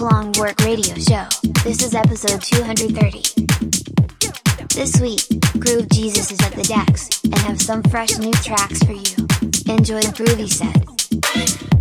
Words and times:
Welcome 0.00 0.32
to 0.32 0.40
Work 0.40 0.60
Radio 0.60 0.94
Show. 0.94 1.26
This 1.64 1.82
is 1.82 1.94
episode 1.94 2.42
230. 2.42 3.46
This 4.74 5.00
week, 5.00 5.20
Groove 5.58 5.88
Jesus 5.90 6.30
is 6.30 6.40
at 6.40 6.52
the 6.52 6.62
decks 6.62 7.08
and 7.24 7.34
have 7.38 7.60
some 7.60 7.82
fresh 7.84 8.16
new 8.18 8.32
tracks 8.32 8.82
for 8.82 8.92
you. 8.92 9.16
Enjoy 9.72 10.00
the 10.00 10.12
groovy 10.14 10.48
set. 10.48 11.77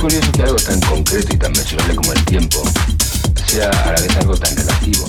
Curioso 0.00 0.32
que 0.32 0.42
algo 0.42 0.56
tan 0.56 0.80
concreto 0.80 1.34
y 1.34 1.36
tan 1.36 1.52
mensurable 1.52 1.94
como 1.94 2.12
el 2.12 2.24
tiempo 2.24 2.62
sea 3.46 3.68
a 3.68 3.92
la 3.92 4.00
vez 4.00 4.16
algo 4.16 4.34
tan 4.34 4.56
relativo. 4.56 5.04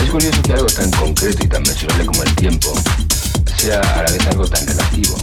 Es 0.00 0.10
curioso 0.10 0.42
que 0.42 0.52
algo 0.52 0.66
tan 0.66 0.90
concreto 0.92 1.44
y 1.44 1.48
tan 1.48 1.62
mensurable 1.62 2.06
como 2.06 2.22
el 2.22 2.34
tiempo 2.36 2.72
sea 3.56 3.80
a 3.80 4.02
la 4.04 4.12
vez 4.12 4.26
algo 4.28 4.46
tan 4.46 4.64
relativo. 4.64 5.16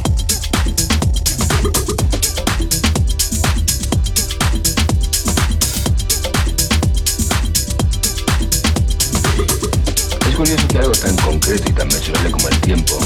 Curioso 10.40 10.68
que 10.70 10.78
algo 10.78 10.94
tan 10.94 11.14
concreto 11.18 11.70
y 11.70 11.74
tan 11.74 11.88
mensurable 11.90 12.32
como 12.32 12.48
el 12.48 12.62
tiempo 12.62 12.98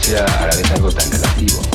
sea 0.00 0.24
a 0.24 0.46
la 0.48 0.56
vez 0.56 0.68
algo 0.72 0.90
tan 0.90 1.08
relativo. 1.08 1.67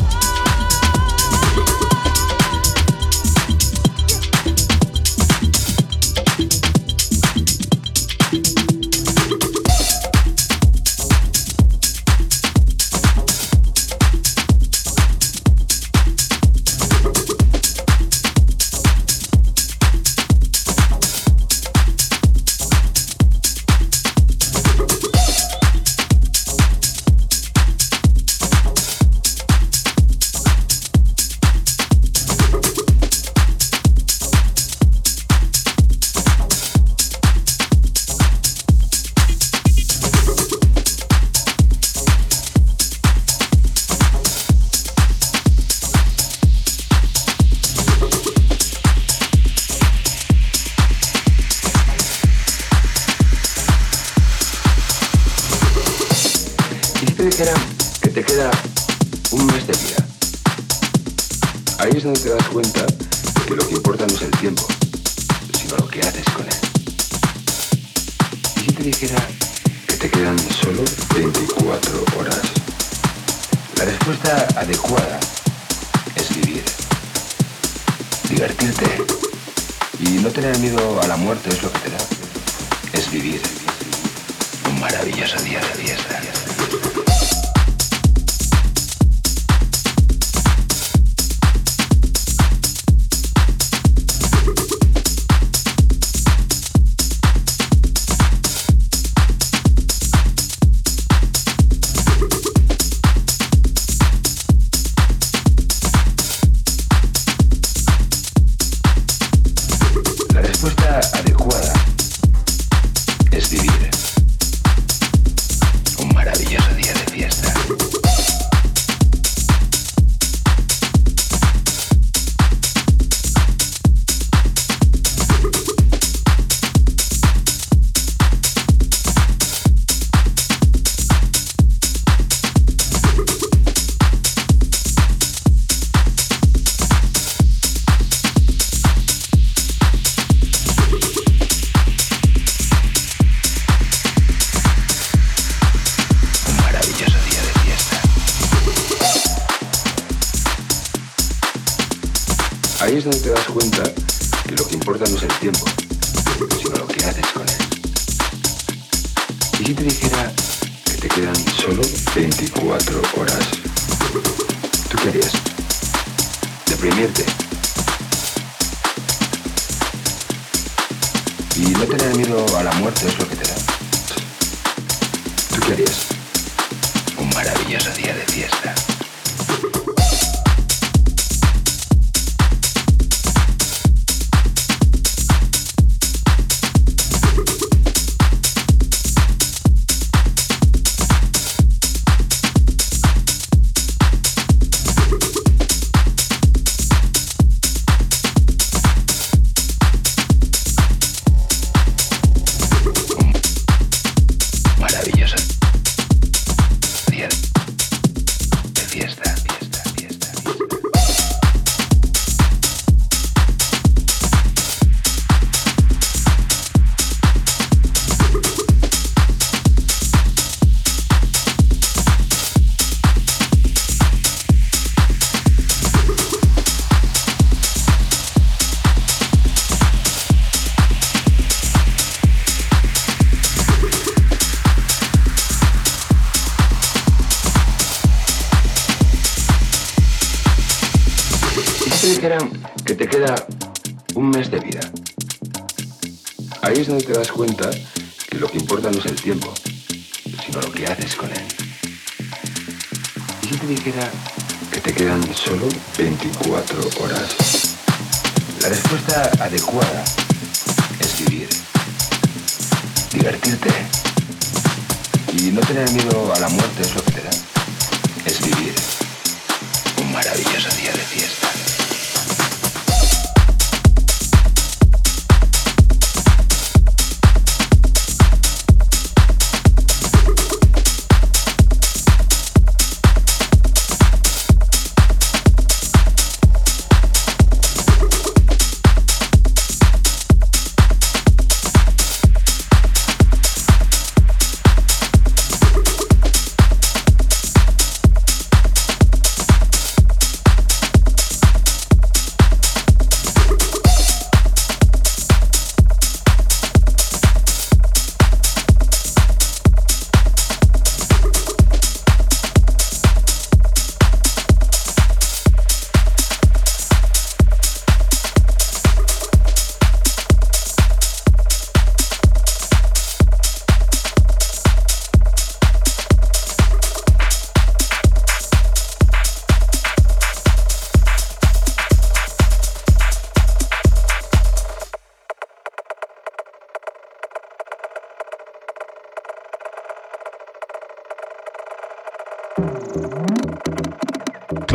Quedan 70.14 70.38
solo 70.40 70.84
24 71.16 72.06
horas? 72.18 72.42
La 73.78 73.86
respuesta 73.86 74.48
adecuada 74.56 75.20
es 76.16 76.36
vivir, 76.36 76.64
divertirte 78.30 79.04
y 80.00 80.10
no 80.20 80.30
tener 80.30 80.58
miedo 80.60 81.02
a 81.02 81.08
la 81.08 81.18
muerte 81.18 81.50
es 81.50 81.64
lo 81.64 81.72
que 81.72 81.80
te 81.80 81.90
da. 81.90 81.98
Es 82.94 83.12
vivir 83.12 83.42
un 84.70 84.80
maravilloso 84.80 85.42
día 85.42 85.60
de 85.60 85.84
fiesta. 85.84 86.43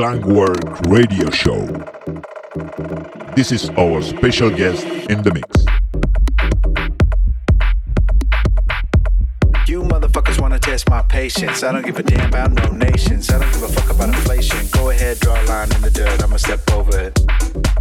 Clangwork 0.09 0.89
Radio 0.89 1.29
Show. 1.29 1.67
This 3.37 3.53
is 3.53 3.69
our 3.77 4.01
special 4.01 4.49
guest 4.49 4.87
in 5.11 5.21
the 5.21 5.35
mix. 5.35 5.47
You 9.69 9.83
motherfuckers 9.83 10.41
wanna 10.41 10.59
test 10.59 10.89
my 10.89 11.03
patience. 11.03 11.63
I 11.63 11.73
don't 11.73 11.85
give 11.85 11.99
a 11.99 12.03
damn 12.03 12.27
about 12.27 12.53
no 12.53 12.73
nations. 12.73 13.29
I 13.29 13.39
don't 13.39 13.53
give 13.53 13.65
a 13.65 13.69
fuck 13.69 13.91
about 13.95 14.09
inflation. 14.09 14.67
Go 14.71 14.89
ahead, 14.89 15.21
draw 15.21 15.35
a 15.35 15.45
line 15.45 15.71
in 15.75 15.83
the 15.83 15.91
dirt. 15.91 16.23
I'ma 16.23 16.39
step 16.39 16.61
over 16.71 16.99
it. 16.99 17.78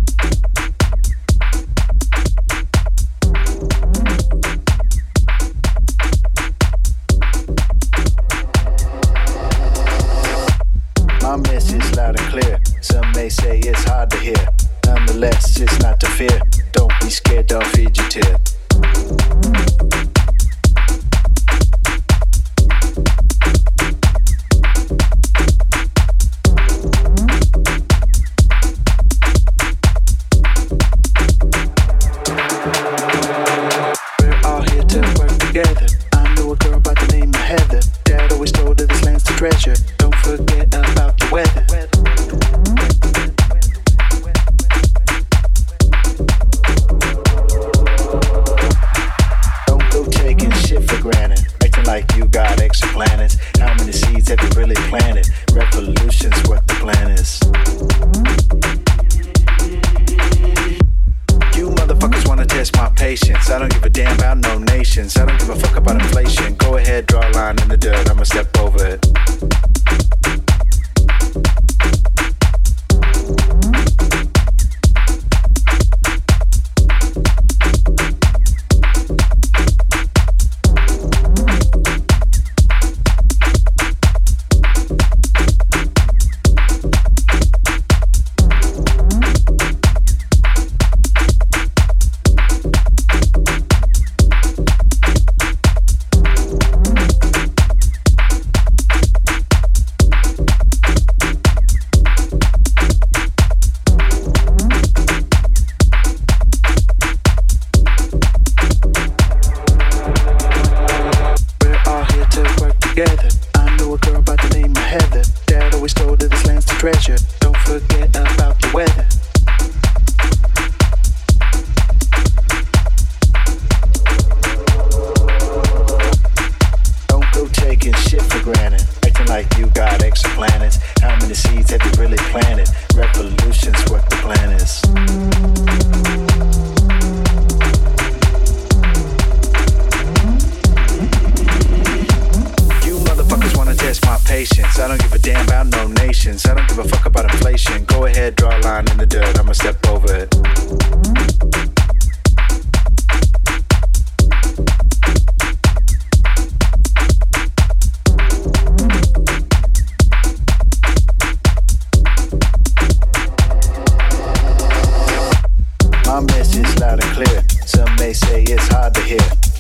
My 166.18 166.24
message 166.34 166.80
loud 166.80 167.04
and 167.04 167.14
clear. 167.14 167.44
Some 167.68 167.96
may 168.00 168.12
say 168.12 168.42
it's 168.42 168.68
hard 168.70 168.96
to 168.96 169.02
hear. 169.02 169.20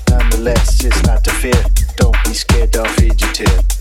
Nonetheless, 0.09 0.83
it's 0.83 1.03
not 1.03 1.23
to 1.25 1.29
fear. 1.33 1.63
Don't 1.97 2.17
be 2.25 2.33
scared, 2.33 2.71
don't 2.71 2.89
feed 2.97 3.21
your 3.21 3.31
tear. 3.31 3.76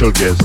special 0.00 0.12
guest. 0.12 0.39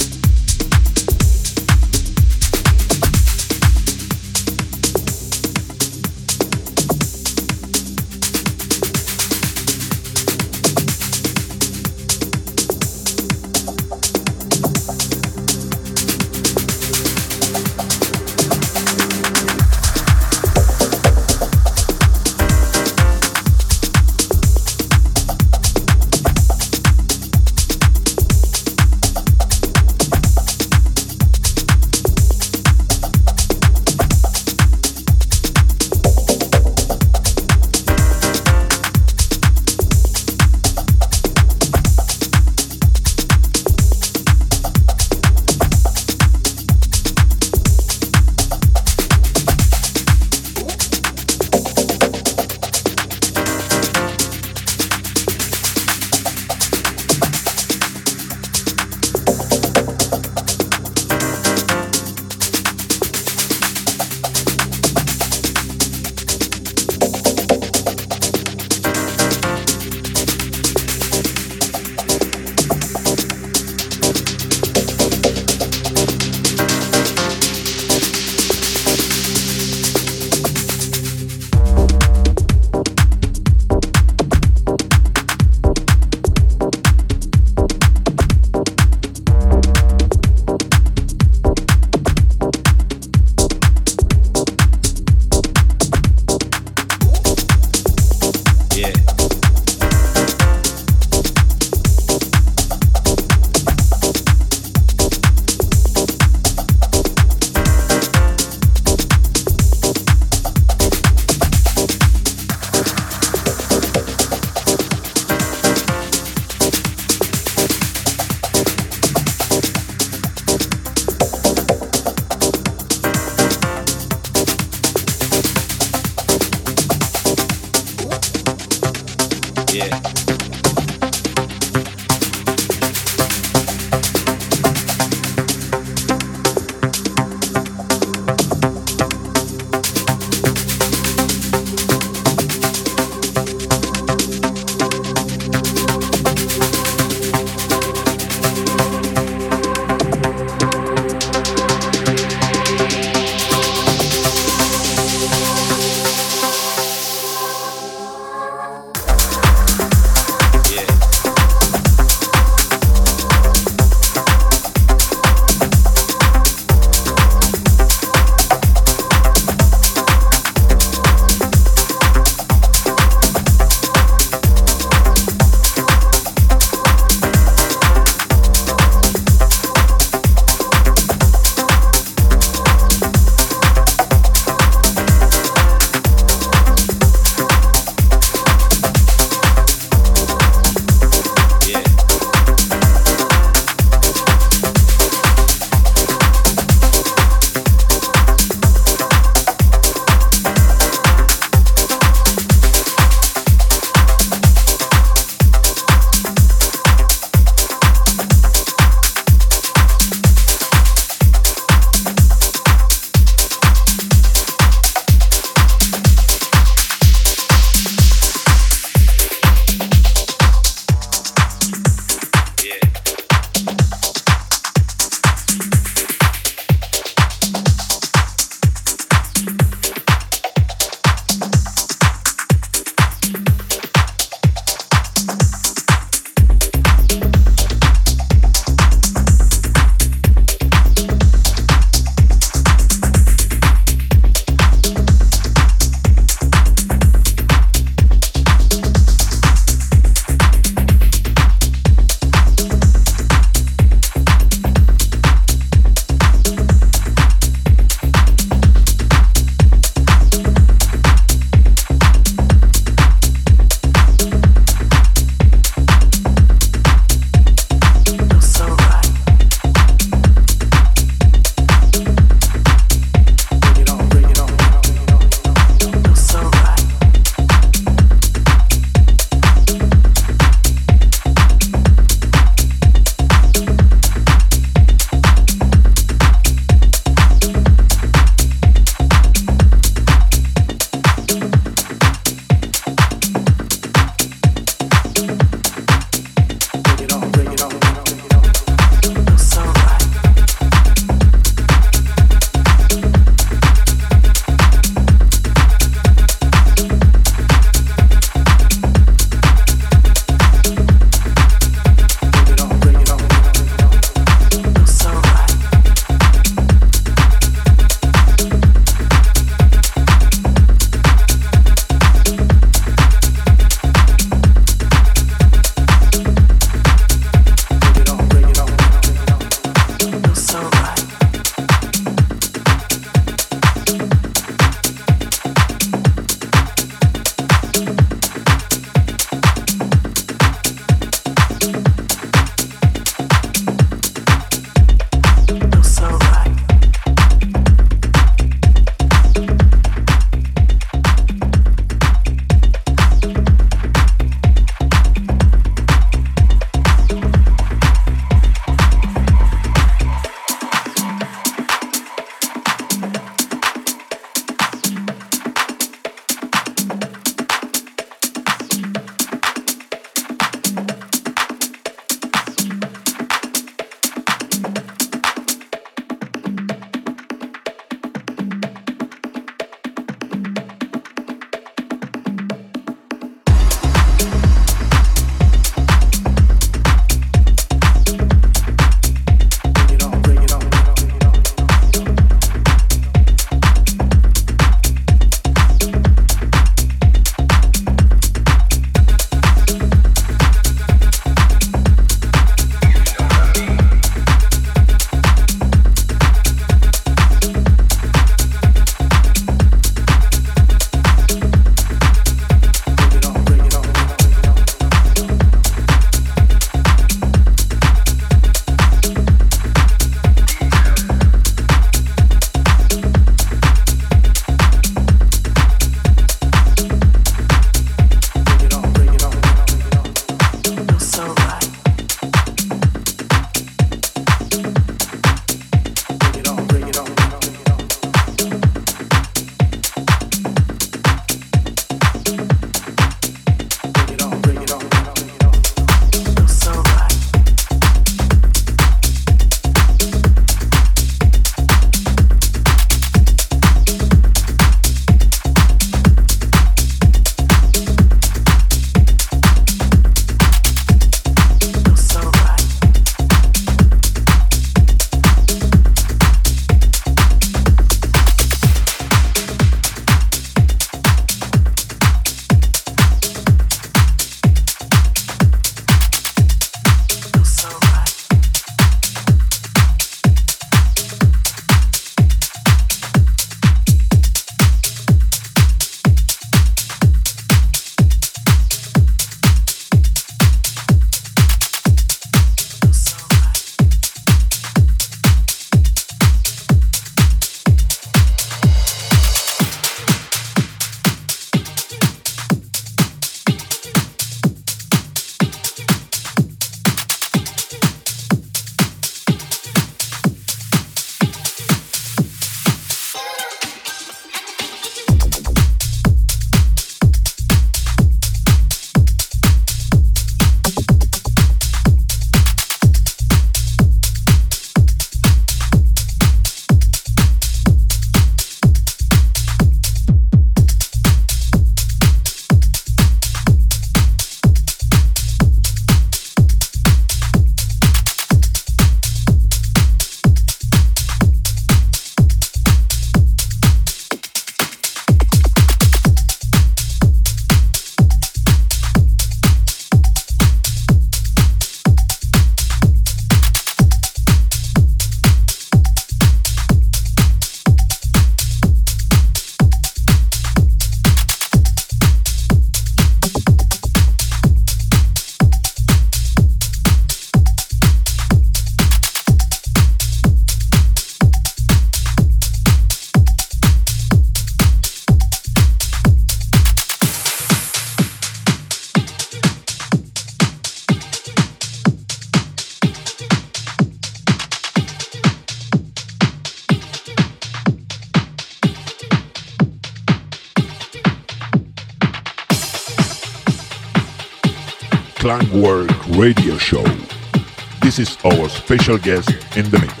Special 598.71 598.97
guest 598.97 599.29
in 599.57 599.69
the 599.69 599.79
mix. 599.79 600.00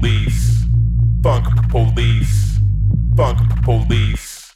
police, 0.00 0.64
funk 1.22 1.46
police, 1.68 2.58
funk 3.16 3.38
police, 3.62 4.54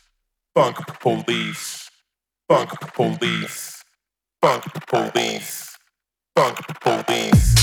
funk 0.55 0.77
police, 1.01 1.91
funk 2.49 2.71
police, 2.95 3.85
funk 4.41 4.65
police, 4.89 5.77
funk 6.35 6.81
police. 6.81 7.55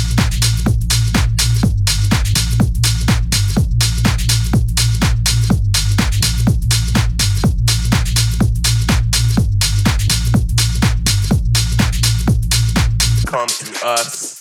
Come 13.26 13.48
to 13.48 13.88
us. 13.88 14.41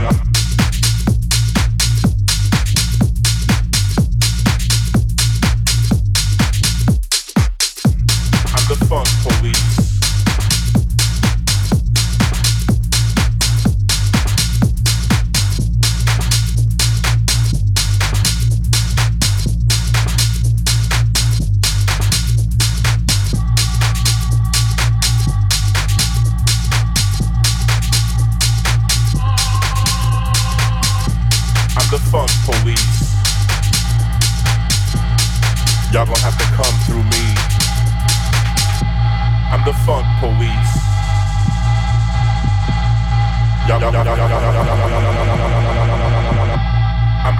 I'm 43.83 43.89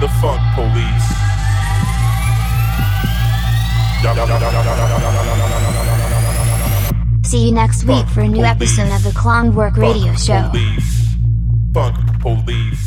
the 0.00 0.08
funk 0.20 0.40
police. 0.56 1.06
See 7.24 7.46
you 7.46 7.52
next 7.52 7.84
week 7.84 8.08
for 8.08 8.22
a 8.22 8.28
new 8.28 8.42
episode 8.42 8.92
of 8.92 9.04
the 9.04 9.10
Klongwork 9.10 9.76
Radio 9.76 10.06
Funk 10.06 10.18
Show. 10.18 10.48
Police. 10.50 11.14
Funk 11.72 11.96
police. 12.20 12.81